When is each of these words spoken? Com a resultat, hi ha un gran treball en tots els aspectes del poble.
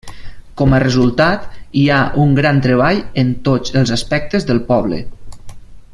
Com 0.61 0.71
a 0.75 0.79
resultat, 0.83 1.43
hi 1.81 1.83
ha 1.89 1.99
un 2.25 2.33
gran 2.41 2.63
treball 2.67 3.03
en 3.25 3.29
tots 3.49 3.79
els 3.83 3.93
aspectes 3.99 4.49
del 4.49 4.67
poble. 4.75 5.03